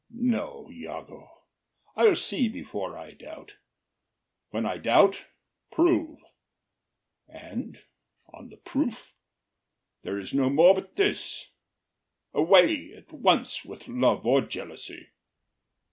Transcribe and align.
No, 0.09 0.67
Iago, 0.71 1.29
I’ll 1.95 2.15
see 2.15 2.49
before 2.49 2.97
I 2.97 3.11
doubt; 3.11 3.57
when 4.49 4.65
I 4.65 4.79
doubt, 4.79 5.25
prove; 5.71 6.17
And 7.27 7.79
on 8.33 8.49
the 8.49 8.57
proof, 8.57 9.13
there 10.01 10.17
is 10.17 10.33
no 10.33 10.49
more 10.49 10.73
but 10.73 10.95
this: 10.95 11.49
Away 12.33 12.95
at 12.95 13.13
once 13.13 13.63
with 13.63 13.87
love 13.87 14.25
or 14.25 14.41
jealousy! 14.41 15.09